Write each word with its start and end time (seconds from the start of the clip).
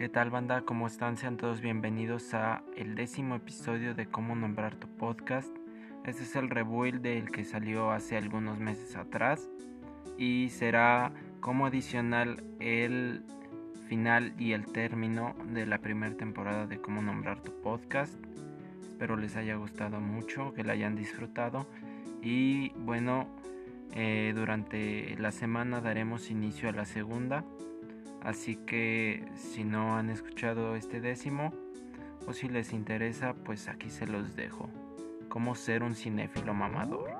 ¿Qué 0.00 0.08
tal 0.08 0.30
banda? 0.30 0.62
¿Cómo 0.62 0.86
están? 0.86 1.18
Sean 1.18 1.36
todos 1.36 1.60
bienvenidos 1.60 2.32
a 2.32 2.62
el 2.74 2.94
décimo 2.94 3.34
episodio 3.34 3.94
de 3.94 4.06
Cómo 4.06 4.34
nombrar 4.34 4.74
tu 4.76 4.88
podcast. 4.88 5.54
Este 6.06 6.22
es 6.22 6.36
el 6.36 6.48
rebuild 6.48 7.02
del 7.02 7.30
que 7.30 7.44
salió 7.44 7.90
hace 7.90 8.16
algunos 8.16 8.58
meses 8.58 8.96
atrás 8.96 9.50
y 10.16 10.48
será 10.48 11.12
como 11.40 11.66
adicional 11.66 12.42
el 12.60 13.24
final 13.88 14.32
y 14.38 14.52
el 14.52 14.64
término 14.72 15.34
de 15.52 15.66
la 15.66 15.82
primera 15.82 16.16
temporada 16.16 16.66
de 16.66 16.80
Cómo 16.80 17.02
nombrar 17.02 17.42
tu 17.42 17.60
podcast. 17.60 18.14
Espero 18.80 19.18
les 19.18 19.36
haya 19.36 19.56
gustado 19.56 20.00
mucho, 20.00 20.54
que 20.54 20.64
la 20.64 20.72
hayan 20.72 20.96
disfrutado 20.96 21.66
y 22.22 22.70
bueno, 22.70 23.28
eh, 23.92 24.32
durante 24.34 25.14
la 25.18 25.30
semana 25.30 25.82
daremos 25.82 26.30
inicio 26.30 26.70
a 26.70 26.72
la 26.72 26.86
segunda. 26.86 27.44
Así 28.22 28.56
que 28.56 29.24
si 29.34 29.64
no 29.64 29.96
han 29.96 30.10
escuchado 30.10 30.76
este 30.76 31.00
décimo 31.00 31.52
o 32.26 32.32
si 32.32 32.48
les 32.48 32.72
interesa, 32.72 33.34
pues 33.44 33.68
aquí 33.68 33.90
se 33.90 34.06
los 34.06 34.36
dejo. 34.36 34.68
Cómo 35.28 35.54
ser 35.54 35.82
un 35.82 35.94
cinéfilo 35.94 36.54
mamador. 36.54 37.10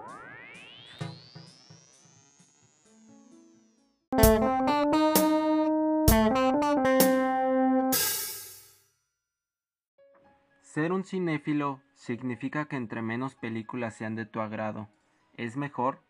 Ser 10.62 10.93
un 10.93 11.05
cinéfilo 11.05 11.80
significa 11.95 12.66
que 12.66 12.77
entre 12.77 13.02
menos 13.02 13.35
películas 13.35 13.96
sean 13.96 14.15
de 14.15 14.24
tu 14.24 14.41
agrado, 14.41 14.88
¿es 15.37 15.57
mejor? 15.57 16.01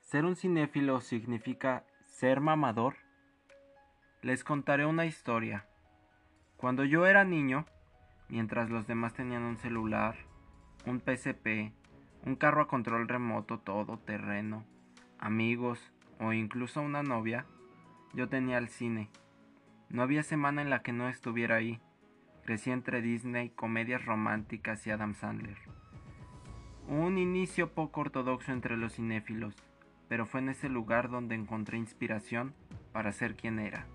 Ser 0.00 0.24
un 0.24 0.36
cinéfilo 0.36 1.00
significa 1.00 1.84
ser 2.04 2.40
mamador. 2.40 3.07
Les 4.20 4.42
contaré 4.42 4.84
una 4.84 5.06
historia. 5.06 5.64
Cuando 6.56 6.82
yo 6.82 7.06
era 7.06 7.22
niño, 7.22 7.66
mientras 8.28 8.68
los 8.68 8.88
demás 8.88 9.14
tenían 9.14 9.44
un 9.44 9.58
celular, 9.58 10.16
un 10.86 10.98
PSP, 10.98 11.72
un 12.26 12.34
carro 12.34 12.62
a 12.62 12.66
control 12.66 13.06
remoto 13.06 13.60
todo 13.60 13.96
terreno, 14.00 14.64
amigos 15.20 15.92
o 16.18 16.32
incluso 16.32 16.82
una 16.82 17.04
novia, 17.04 17.46
yo 18.12 18.28
tenía 18.28 18.58
el 18.58 18.68
cine. 18.68 19.08
No 19.88 20.02
había 20.02 20.24
semana 20.24 20.62
en 20.62 20.70
la 20.70 20.82
que 20.82 20.92
no 20.92 21.08
estuviera 21.08 21.54
ahí. 21.54 21.80
Crecí 22.44 22.72
entre 22.72 23.00
Disney, 23.00 23.50
comedias 23.50 24.04
románticas 24.04 24.84
y 24.88 24.90
Adam 24.90 25.14
Sandler. 25.14 25.58
Un 26.88 27.18
inicio 27.18 27.72
poco 27.72 28.00
ortodoxo 28.00 28.50
entre 28.50 28.76
los 28.76 28.94
cinéfilos, 28.94 29.54
pero 30.08 30.26
fue 30.26 30.40
en 30.40 30.48
ese 30.48 30.68
lugar 30.68 31.08
donde 31.08 31.36
encontré 31.36 31.78
inspiración 31.78 32.52
para 32.92 33.12
ser 33.12 33.36
quien 33.36 33.60
era. 33.60 33.86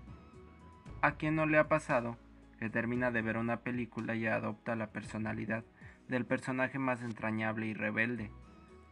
¿A 1.04 1.16
quién 1.16 1.36
no 1.36 1.44
le 1.44 1.58
ha 1.58 1.68
pasado 1.68 2.16
que 2.58 2.70
termina 2.70 3.10
de 3.10 3.20
ver 3.20 3.36
una 3.36 3.58
película 3.58 4.14
y 4.14 4.26
adopta 4.26 4.74
la 4.74 4.86
personalidad 4.86 5.62
del 6.08 6.24
personaje 6.24 6.78
más 6.78 7.02
entrañable 7.02 7.66
y 7.66 7.74
rebelde? 7.74 8.30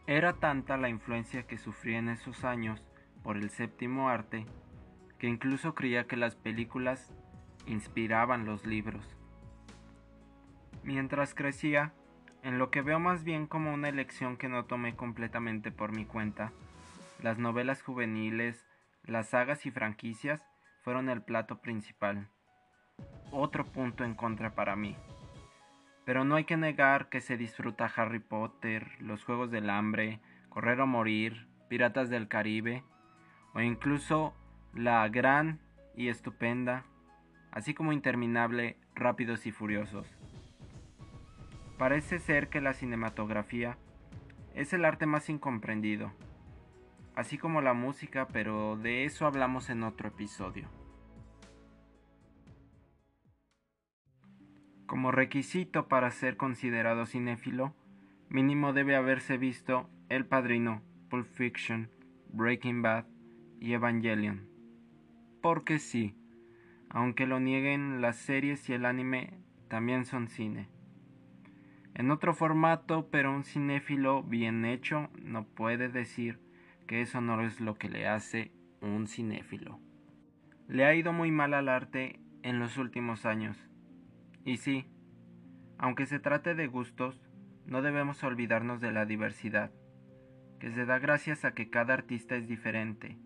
Era 0.05 0.33
tanta 0.33 0.77
la 0.77 0.89
influencia 0.89 1.47
que 1.47 1.57
sufrí 1.57 1.95
en 1.95 2.09
esos 2.09 2.43
años 2.43 2.87
por 3.23 3.35
el 3.35 3.49
séptimo 3.49 4.09
arte 4.09 4.45
que 5.17 5.25
incluso 5.25 5.73
creía 5.73 6.05
que 6.05 6.15
las 6.15 6.35
películas 6.35 7.11
inspiraban 7.65 8.45
los 8.45 8.67
libros. 8.67 9.17
Mientras 10.83 11.33
crecía, 11.33 11.93
en 12.43 12.59
lo 12.59 12.69
que 12.69 12.83
veo 12.83 12.99
más 12.99 13.23
bien 13.23 13.47
como 13.47 13.73
una 13.73 13.89
elección 13.89 14.37
que 14.37 14.49
no 14.49 14.65
tomé 14.65 14.95
completamente 14.95 15.71
por 15.71 15.91
mi 15.91 16.05
cuenta, 16.05 16.51
las 17.23 17.39
novelas 17.39 17.81
juveniles, 17.81 18.67
las 19.03 19.29
sagas 19.29 19.65
y 19.65 19.71
franquicias 19.71 20.52
fueron 20.83 21.09
el 21.09 21.21
plato 21.21 21.59
principal. 21.59 22.27
Otro 23.31 23.65
punto 23.65 24.03
en 24.03 24.13
contra 24.13 24.53
para 24.53 24.75
mí. 24.75 24.95
Pero 26.05 26.25
no 26.25 26.35
hay 26.35 26.43
que 26.43 26.57
negar 26.57 27.09
que 27.09 27.21
se 27.21 27.37
disfruta 27.37 27.91
Harry 27.95 28.19
Potter, 28.19 28.91
los 28.99 29.23
Juegos 29.23 29.49
del 29.49 29.69
Hambre, 29.69 30.19
Correr 30.49 30.81
o 30.81 30.87
Morir, 30.87 31.47
Piratas 31.69 32.09
del 32.09 32.27
Caribe, 32.27 32.83
o 33.53 33.61
incluso 33.61 34.33
la 34.73 35.07
gran 35.07 35.59
y 35.95 36.09
estupenda, 36.09 36.83
así 37.51 37.73
como 37.73 37.93
interminable 37.93 38.77
Rápidos 38.93 39.45
y 39.45 39.51
Furiosos. 39.51 40.07
Parece 41.77 42.19
ser 42.19 42.49
que 42.49 42.61
la 42.61 42.73
cinematografía 42.73 43.77
es 44.53 44.73
el 44.73 44.85
arte 44.85 45.05
más 45.05 45.29
incomprendido, 45.29 46.11
así 47.15 47.37
como 47.37 47.61
la 47.61 47.73
música, 47.73 48.27
pero 48.27 48.77
de 48.77 49.05
eso 49.05 49.25
hablamos 49.25 49.69
en 49.69 49.83
otro 49.83 50.09
episodio. 50.09 50.69
Como 54.85 55.11
requisito 55.11 55.87
para 55.87 56.11
ser 56.11 56.37
considerado 56.37 57.05
cinéfilo, 57.05 57.73
mínimo 58.29 58.73
debe 58.73 58.95
haberse 58.95 59.37
visto 59.37 59.89
El 60.09 60.25
Padrino, 60.25 60.81
Pulp 61.09 61.25
Fiction, 61.25 61.89
Breaking 62.29 62.81
Bad 62.81 63.05
y 63.59 63.73
Evangelion. 63.73 64.47
Porque 65.41 65.79
sí, 65.79 66.15
aunque 66.89 67.25
lo 67.25 67.39
nieguen 67.39 68.01
las 68.01 68.17
series 68.17 68.69
y 68.69 68.73
el 68.73 68.85
anime 68.85 69.39
también 69.67 70.05
son 70.05 70.27
cine. 70.27 70.69
En 71.95 72.11
otro 72.11 72.33
formato, 72.33 73.07
pero 73.09 73.31
un 73.31 73.43
cinéfilo 73.43 74.23
bien 74.23 74.65
hecho 74.65 75.09
no 75.21 75.45
puede 75.45 75.89
decir 75.89 76.42
que 76.87 77.01
eso 77.01 77.21
no 77.21 77.41
es 77.41 77.59
lo 77.59 77.75
que 77.75 77.89
le 77.89 78.07
hace 78.07 78.51
un 78.81 79.07
cinéfilo. 79.07 79.79
Le 80.67 80.85
ha 80.85 80.95
ido 80.95 81.13
muy 81.13 81.31
mal 81.31 81.53
al 81.53 81.69
arte 81.69 82.19
en 82.41 82.59
los 82.59 82.77
últimos 82.77 83.25
años. 83.25 83.57
Y 84.45 84.57
sí, 84.57 84.85
aunque 85.77 86.05
se 86.05 86.19
trate 86.19 86.55
de 86.55 86.67
gustos, 86.67 87.21
no 87.65 87.81
debemos 87.81 88.23
olvidarnos 88.23 88.81
de 88.81 88.91
la 88.91 89.05
diversidad, 89.05 89.71
que 90.59 90.71
se 90.71 90.85
da 90.85 90.99
gracias 90.99 91.45
a 91.45 91.53
que 91.53 91.69
cada 91.69 91.93
artista 91.93 92.35
es 92.35 92.47
diferente 92.47 93.17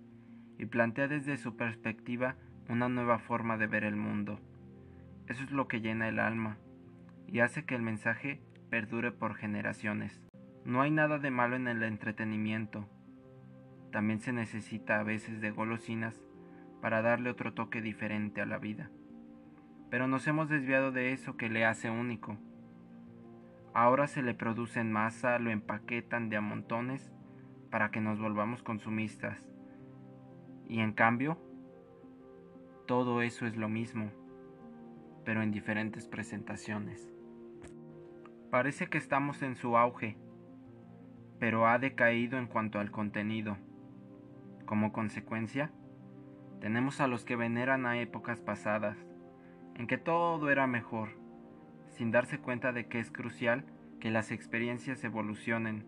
y 0.58 0.66
plantea 0.66 1.08
desde 1.08 1.38
su 1.38 1.56
perspectiva 1.56 2.36
una 2.70 2.90
nueva 2.90 3.20
forma 3.20 3.58
de 3.58 3.68
ver 3.68 3.84
el 3.84 3.96
mundo. 3.96 4.40
Eso 5.28 5.44
es 5.44 5.52
lo 5.52 5.68
que 5.68 5.82
llena 5.82 6.08
el 6.08 6.20
alma 6.20 6.58
y 7.28 7.40
hace 7.40 7.66
que 7.66 7.76
el 7.76 7.82
mensaje 7.82 8.42
perdure 8.70 9.12
por 9.12 9.36
generaciones. 9.36 10.22
No 10.66 10.82
hay 10.82 10.92
nada 10.92 11.20
de 11.20 11.32
malo 11.32 11.56
en 11.56 11.68
el 11.68 11.84
entretenimiento, 11.84 12.90
también 13.92 14.20
se 14.20 14.34
necesita 14.34 15.00
a 15.00 15.04
veces 15.04 15.42
de 15.42 15.52
golosinas 15.52 16.22
para 16.82 17.02
darle 17.02 17.30
otro 17.30 17.54
toque 17.54 17.82
diferente 17.82 18.42
a 18.42 18.46
la 18.46 18.58
vida. 18.58 18.90
Pero 19.90 20.08
nos 20.08 20.28
hemos 20.28 20.50
desviado 20.50 20.92
de 20.92 21.14
eso 21.14 21.38
que 21.38 21.50
le 21.50 21.66
hace 21.66 21.90
único. 21.90 22.38
Ahora 23.74 24.08
se 24.08 24.22
le 24.22 24.34
produce 24.34 24.80
en 24.80 24.92
masa, 24.92 25.40
lo 25.40 25.52
empaquetan 25.52 26.30
de 26.30 26.38
a 26.38 26.42
montones 26.42 27.12
para 27.70 27.92
que 27.92 28.02
nos 28.02 28.20
volvamos 28.20 28.64
consumistas. 28.64 29.38
Y 30.68 30.80
en 30.80 30.94
cambio, 30.94 31.38
todo 32.88 33.22
eso 33.22 33.46
es 33.46 33.56
lo 33.56 33.70
mismo, 33.70 34.12
pero 35.24 35.42
en 35.42 35.52
diferentes 35.52 36.08
presentaciones. 36.08 37.14
Parece 38.50 38.88
que 38.88 38.98
estamos 38.98 39.42
en 39.44 39.56
su 39.56 39.78
auge, 39.78 40.18
pero 41.40 41.68
ha 41.68 41.80
decaído 41.80 42.38
en 42.38 42.48
cuanto 42.48 42.80
al 42.80 42.92
contenido. 42.92 43.58
Como 44.68 44.92
consecuencia, 44.92 45.72
tenemos 46.60 47.00
a 47.00 47.08
los 47.08 47.24
que 47.24 47.38
veneran 47.38 47.86
a 47.86 48.02
épocas 48.02 48.42
pasadas, 48.42 48.98
en 49.76 49.88
que 49.88 49.98
todo 49.98 50.50
era 50.50 50.68
mejor, 50.68 51.18
sin 51.88 52.12
darse 52.12 52.40
cuenta 52.40 52.74
de 52.74 52.88
que 52.88 53.00
es 53.00 53.10
crucial 53.10 53.64
que 54.02 54.12
las 54.12 54.30
experiencias 54.30 55.02
evolucionen. 55.06 55.86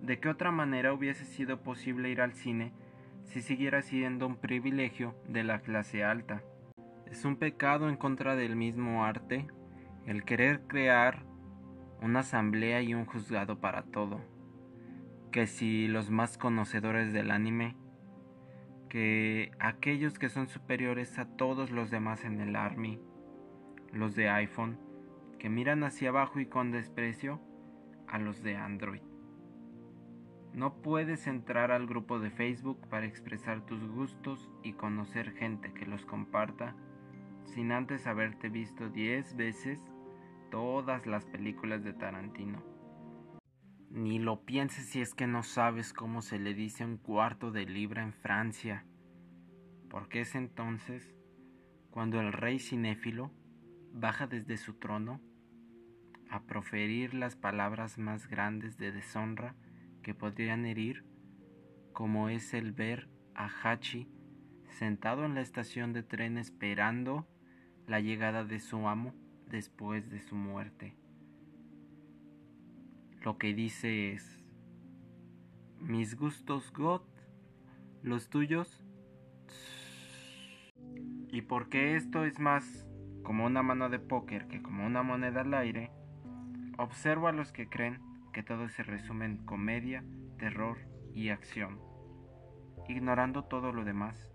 ¿De 0.00 0.18
qué 0.18 0.30
otra 0.30 0.50
manera 0.50 0.94
hubiese 0.94 1.26
sido 1.26 1.62
posible 1.62 2.08
ir 2.08 2.22
al 2.22 2.32
cine 2.32 2.72
si 3.22 3.42
siguiera 3.42 3.82
siendo 3.82 4.26
un 4.28 4.36
privilegio 4.36 5.14
de 5.28 5.44
la 5.44 5.60
clase 5.60 6.04
alta? 6.04 6.42
Es 7.04 7.26
un 7.26 7.36
pecado 7.36 7.90
en 7.90 7.98
contra 7.98 8.34
del 8.34 8.56
mismo 8.56 9.04
arte 9.04 9.46
el 10.06 10.24
querer 10.24 10.62
crear 10.68 11.26
una 12.00 12.20
asamblea 12.20 12.80
y 12.80 12.94
un 12.94 13.04
juzgado 13.04 13.60
para 13.60 13.82
todo 13.82 14.22
que 15.34 15.48
si 15.48 15.88
los 15.88 16.10
más 16.10 16.38
conocedores 16.38 17.12
del 17.12 17.32
anime, 17.32 17.74
que 18.88 19.50
aquellos 19.58 20.16
que 20.16 20.28
son 20.28 20.46
superiores 20.46 21.18
a 21.18 21.24
todos 21.24 21.72
los 21.72 21.90
demás 21.90 22.24
en 22.24 22.40
el 22.40 22.54
Army, 22.54 23.00
los 23.90 24.14
de 24.14 24.28
iPhone, 24.28 24.78
que 25.40 25.48
miran 25.48 25.82
hacia 25.82 26.10
abajo 26.10 26.38
y 26.38 26.46
con 26.46 26.70
desprecio 26.70 27.40
a 28.06 28.20
los 28.20 28.44
de 28.44 28.54
Android. 28.54 29.00
No 30.52 30.80
puedes 30.82 31.26
entrar 31.26 31.72
al 31.72 31.88
grupo 31.88 32.20
de 32.20 32.30
Facebook 32.30 32.86
para 32.88 33.06
expresar 33.06 33.66
tus 33.66 33.84
gustos 33.88 34.48
y 34.62 34.74
conocer 34.74 35.32
gente 35.32 35.72
que 35.72 35.84
los 35.84 36.06
comparta 36.06 36.76
sin 37.42 37.72
antes 37.72 38.06
haberte 38.06 38.50
visto 38.50 38.88
10 38.88 39.34
veces 39.34 39.80
todas 40.52 41.06
las 41.06 41.26
películas 41.26 41.82
de 41.82 41.92
Tarantino. 41.92 42.62
Ni 43.94 44.18
lo 44.18 44.44
pienses 44.44 44.86
si 44.86 45.00
es 45.00 45.14
que 45.14 45.28
no 45.28 45.44
sabes 45.44 45.92
cómo 45.92 46.20
se 46.20 46.40
le 46.40 46.52
dice 46.52 46.84
un 46.84 46.96
cuarto 46.96 47.52
de 47.52 47.64
libra 47.64 48.02
en 48.02 48.12
Francia, 48.12 48.84
porque 49.88 50.22
es 50.22 50.34
entonces 50.34 51.14
cuando 51.92 52.20
el 52.20 52.32
rey 52.32 52.58
cinéfilo 52.58 53.30
baja 53.92 54.26
desde 54.26 54.56
su 54.56 54.74
trono 54.74 55.20
a 56.28 56.42
proferir 56.42 57.14
las 57.14 57.36
palabras 57.36 57.96
más 57.96 58.26
grandes 58.26 58.78
de 58.78 58.90
deshonra 58.90 59.54
que 60.02 60.12
podrían 60.12 60.66
herir, 60.66 61.04
como 61.92 62.28
es 62.28 62.52
el 62.52 62.72
ver 62.72 63.08
a 63.36 63.46
Hachi 63.46 64.08
sentado 64.70 65.24
en 65.24 65.36
la 65.36 65.40
estación 65.40 65.92
de 65.92 66.02
tren 66.02 66.36
esperando 66.36 67.28
la 67.86 68.00
llegada 68.00 68.42
de 68.44 68.58
su 68.58 68.88
amo 68.88 69.14
después 69.46 70.10
de 70.10 70.18
su 70.18 70.34
muerte. 70.34 70.96
Lo 73.24 73.38
que 73.38 73.54
dice 73.54 74.12
es, 74.12 74.44
mis 75.80 76.14
gustos 76.14 76.70
God, 76.74 77.00
los 78.02 78.28
tuyos. 78.28 78.84
Y 81.30 81.40
porque 81.40 81.96
esto 81.96 82.26
es 82.26 82.38
más 82.38 82.86
como 83.22 83.46
una 83.46 83.62
mano 83.62 83.88
de 83.88 83.98
póker 83.98 84.46
que 84.46 84.60
como 84.60 84.84
una 84.84 85.02
moneda 85.02 85.40
al 85.40 85.54
aire, 85.54 85.90
observo 86.76 87.26
a 87.26 87.32
los 87.32 87.50
que 87.50 87.66
creen 87.66 88.02
que 88.34 88.42
todo 88.42 88.68
se 88.68 88.82
resume 88.82 89.24
en 89.24 89.38
comedia, 89.46 90.04
terror 90.38 90.76
y 91.14 91.30
acción, 91.30 91.80
ignorando 92.90 93.44
todo 93.44 93.72
lo 93.72 93.86
demás. 93.86 94.30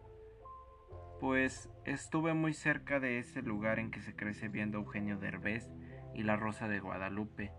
Pues 1.20 1.70
estuve 1.86 2.34
muy 2.34 2.54
cerca 2.54 3.00
de 3.00 3.20
ese 3.20 3.44
lugar 3.44 3.78
en 3.78 3.92
que 3.92 4.02
se 4.02 4.16
crece 4.16 4.48
viendo 4.48 4.80
Eugenio 4.80 5.20
Derbez 5.20 5.70
y 6.16 6.24
La 6.24 6.38
Rosa 6.38 6.68
de 6.68 6.80
Guadalupe, 6.80 7.52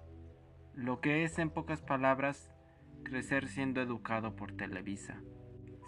lo 0.74 1.00
que 1.00 1.24
es 1.24 1.38
en 1.38 1.50
pocas 1.50 1.82
palabras 1.82 2.50
crecer 3.02 3.48
siendo 3.48 3.80
educado 3.80 4.36
por 4.36 4.52
Televisa. 4.52 5.20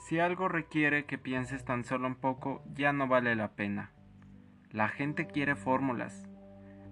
Si 0.07 0.19
algo 0.19 0.49
requiere 0.49 1.05
que 1.05 1.19
pienses 1.19 1.65
tan 1.65 1.85
solo 1.85 2.09
un 2.09 2.17
poco, 2.17 2.63
ya 2.75 2.93
no 2.93 3.07
vale 3.07 3.37
la 3.37 3.53
pena. 3.53 3.93
La 4.71 4.89
gente 4.89 5.27
quiere 5.27 5.55
fórmulas. 5.55 6.29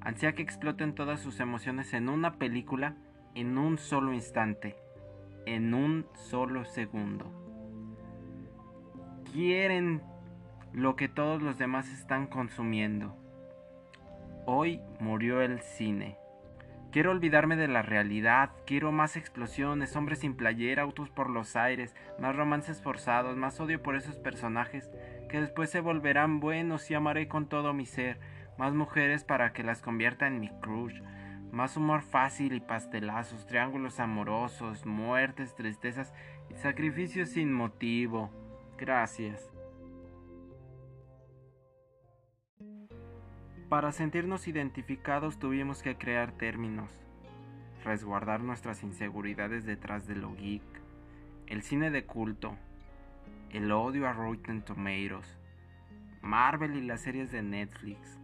Ansía 0.00 0.34
que 0.34 0.42
exploten 0.42 0.94
todas 0.94 1.20
sus 1.20 1.40
emociones 1.40 1.92
en 1.92 2.08
una 2.08 2.38
película 2.38 2.96
en 3.34 3.58
un 3.58 3.78
solo 3.78 4.12
instante, 4.12 4.76
en 5.46 5.74
un 5.74 6.06
solo 6.14 6.64
segundo. 6.64 7.32
Quieren 9.32 10.02
lo 10.72 10.96
que 10.96 11.08
todos 11.08 11.42
los 11.42 11.58
demás 11.58 11.90
están 11.92 12.26
consumiendo. 12.26 13.16
Hoy 14.46 14.80
murió 14.98 15.42
el 15.42 15.60
cine. 15.60 16.16
Quiero 16.92 17.12
olvidarme 17.12 17.54
de 17.54 17.68
la 17.68 17.82
realidad, 17.82 18.50
quiero 18.66 18.90
más 18.90 19.16
explosiones, 19.16 19.94
hombres 19.94 20.20
sin 20.20 20.34
playera, 20.34 20.82
autos 20.82 21.08
por 21.08 21.30
los 21.30 21.54
aires, 21.54 21.94
más 22.18 22.34
romances 22.34 22.82
forzados, 22.82 23.36
más 23.36 23.60
odio 23.60 23.80
por 23.80 23.94
esos 23.94 24.16
personajes 24.16 24.90
que 25.28 25.40
después 25.40 25.70
se 25.70 25.78
volverán 25.78 26.40
buenos 26.40 26.90
y 26.90 26.94
amaré 26.94 27.28
con 27.28 27.48
todo 27.48 27.72
mi 27.72 27.86
ser, 27.86 28.18
más 28.58 28.74
mujeres 28.74 29.22
para 29.22 29.52
que 29.52 29.62
las 29.62 29.82
convierta 29.82 30.26
en 30.26 30.40
mi 30.40 30.50
crush, 30.60 31.00
más 31.52 31.76
humor 31.76 32.02
fácil 32.02 32.54
y 32.54 32.60
pastelazos, 32.60 33.46
triángulos 33.46 34.00
amorosos, 34.00 34.84
muertes, 34.84 35.54
tristezas 35.54 36.12
y 36.50 36.54
sacrificios 36.54 37.30
sin 37.30 37.52
motivo. 37.52 38.30
Gracias. 38.76 39.49
Para 43.70 43.92
sentirnos 43.92 44.48
identificados 44.48 45.38
tuvimos 45.38 45.80
que 45.80 45.96
crear 45.96 46.32
términos, 46.32 46.90
resguardar 47.84 48.40
nuestras 48.40 48.82
inseguridades 48.82 49.64
detrás 49.64 50.08
de 50.08 50.16
lo 50.16 50.34
geek, 50.34 50.60
el 51.46 51.62
cine 51.62 51.92
de 51.92 52.04
culto, 52.04 52.56
el 53.50 53.70
odio 53.70 54.08
a 54.08 54.12
Rotten 54.12 54.62
Tomatoes, 54.62 55.38
Marvel 56.20 56.74
y 56.74 56.80
las 56.80 57.02
series 57.02 57.30
de 57.30 57.42
Netflix, 57.42 58.18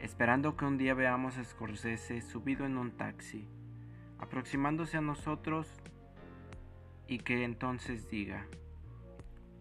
esperando 0.00 0.56
que 0.56 0.64
un 0.64 0.78
día 0.78 0.94
veamos 0.94 1.36
a 1.36 1.44
Scorsese 1.44 2.22
subido 2.22 2.64
en 2.64 2.78
un 2.78 2.90
taxi, 2.92 3.46
aproximándose 4.18 4.96
a 4.96 5.02
nosotros 5.02 5.68
y 7.06 7.18
que 7.18 7.44
entonces 7.44 8.08
diga, 8.08 8.46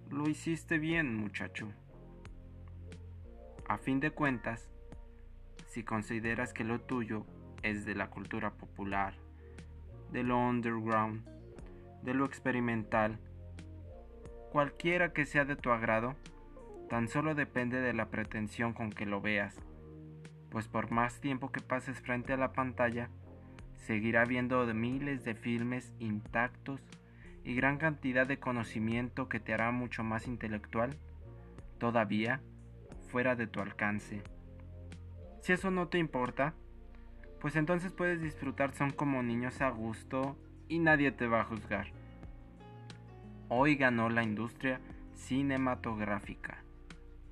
lo 0.10 0.30
hiciste 0.30 0.78
bien 0.78 1.14
muchacho. 1.18 1.68
A 3.68 3.78
fin 3.78 4.00
de 4.00 4.12
cuentas, 4.12 4.73
si 5.74 5.82
consideras 5.82 6.54
que 6.54 6.64
lo 6.64 6.80
tuyo 6.80 7.26
es 7.64 7.84
de 7.84 7.96
la 7.96 8.12
cultura 8.12 8.52
popular, 8.52 9.16
de 10.12 10.22
lo 10.22 10.38
underground, 10.38 11.28
de 12.04 12.14
lo 12.14 12.26
experimental, 12.26 13.18
cualquiera 14.52 15.14
que 15.14 15.26
sea 15.26 15.46
de 15.46 15.56
tu 15.56 15.72
agrado, 15.72 16.16
tan 16.92 17.08
solo 17.08 17.34
depende 17.34 17.82
de 17.82 17.92
la 17.94 18.10
pretensión 18.10 18.74
con 18.74 18.92
que 18.92 19.08
lo 19.08 19.20
veas, 19.20 19.56
pues 20.52 20.68
por 20.68 20.92
más 20.92 21.20
tiempo 21.22 21.52
que 21.52 21.62
pases 21.62 22.00
frente 22.02 22.34
a 22.34 22.38
la 22.38 22.54
pantalla, 22.54 23.10
seguirá 23.78 24.26
viendo 24.26 24.72
miles 24.76 25.26
de 25.26 25.34
filmes 25.34 25.92
intactos 25.98 26.82
y 27.44 27.56
gran 27.56 27.80
cantidad 27.80 28.28
de 28.28 28.38
conocimiento 28.38 29.28
que 29.28 29.40
te 29.40 29.56
hará 29.56 29.72
mucho 29.72 30.04
más 30.04 30.28
intelectual, 30.28 30.96
todavía 31.80 32.42
fuera 33.10 33.36
de 33.36 33.48
tu 33.48 33.60
alcance. 33.60 34.22
Si 35.44 35.52
eso 35.52 35.72
no 35.72 35.90
te 35.90 35.98
importa, 35.98 36.54
pues 37.42 37.58
entonces 37.58 37.92
puedes 37.92 38.22
disfrutar 38.22 38.74
son 38.74 38.92
como 38.92 39.22
niños 39.24 39.60
a 39.60 39.72
gusto 39.72 40.38
y 40.70 40.80
nadie 40.80 41.12
te 41.12 41.28
va 41.28 41.42
a 41.42 41.44
juzgar. 41.44 41.88
Hoy 43.50 43.76
ganó 43.76 44.10
la 44.10 44.24
industria 44.24 44.80
cinematográfica. 45.16 46.64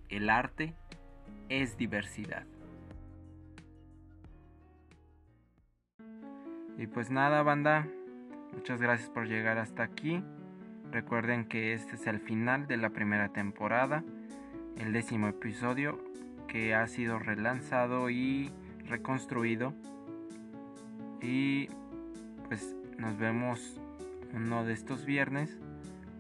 El 0.10 0.30
arte 0.30 0.76
es 1.48 1.78
diversidad. 1.78 2.46
Y 6.78 6.88
pues 6.88 7.12
nada, 7.12 7.44
banda, 7.44 7.88
muchas 8.52 8.82
gracias 8.82 9.10
por 9.10 9.26
llegar 9.26 9.58
hasta 9.58 9.84
aquí. 9.84 10.22
Recuerden 10.92 11.46
que 11.46 11.72
este 11.72 11.96
es 11.96 12.06
el 12.08 12.20
final 12.20 12.68
de 12.68 12.76
la 12.76 12.90
primera 12.90 13.30
temporada, 13.30 14.04
el 14.76 14.92
décimo 14.92 15.30
episodio 15.30 16.11
que 16.52 16.76
ha 16.76 16.86
sido 16.88 17.18
relanzado 17.18 18.10
y 18.10 18.52
reconstruido. 18.86 19.74
Y 21.22 21.68
pues 22.50 22.76
nos 22.98 23.18
vemos 23.18 23.80
uno 24.34 24.66
de 24.66 24.74
estos 24.74 25.06
viernes 25.06 25.58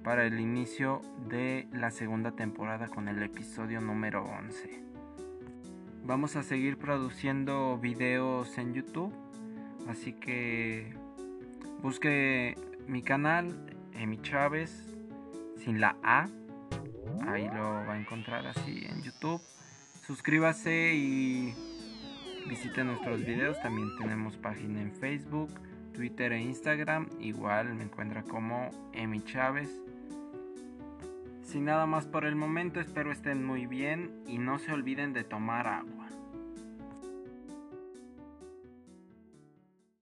para 0.05 0.25
el 0.25 0.39
inicio 0.39 1.01
de 1.27 1.67
la 1.73 1.91
segunda 1.91 2.31
temporada 2.31 2.87
con 2.87 3.09
el 3.09 3.21
episodio 3.21 3.81
número 3.81 4.23
11. 4.23 4.81
Vamos 6.05 6.37
a 6.37 6.43
seguir 6.43 6.77
produciendo 6.77 7.77
videos 7.77 8.57
en 8.57 8.73
YouTube, 8.73 9.13
así 9.89 10.13
que 10.13 10.93
busque 11.81 12.55
mi 12.87 13.01
canal, 13.01 13.53
Emi 13.95 14.21
Chávez, 14.21 14.95
sin 15.57 15.81
la 15.81 15.97
A, 16.03 16.29
ahí 17.27 17.47
lo 17.47 17.63
va 17.63 17.93
a 17.93 17.99
encontrar 17.99 18.47
así 18.47 18.85
en 18.89 19.01
YouTube 19.03 19.41
suscríbase 20.01 20.93
y 20.95 21.53
visite 22.47 22.83
nuestros 22.83 23.25
videos. 23.25 23.59
También 23.61 23.89
tenemos 23.97 24.37
página 24.37 24.81
en 24.81 24.91
Facebook, 24.91 25.49
Twitter 25.93 26.33
e 26.33 26.41
Instagram. 26.41 27.07
Igual 27.19 27.73
me 27.75 27.83
encuentra 27.83 28.23
como 28.23 28.69
Emi 28.93 29.21
Chávez. 29.23 29.69
Sin 31.43 31.65
nada 31.65 31.85
más 31.85 32.07
por 32.07 32.25
el 32.25 32.35
momento, 32.35 32.79
espero 32.79 33.11
estén 33.11 33.43
muy 33.43 33.65
bien 33.65 34.23
y 34.27 34.37
no 34.37 34.57
se 34.59 34.71
olviden 34.71 35.13
de 35.13 35.23
tomar 35.23 35.67
agua. 35.67 36.00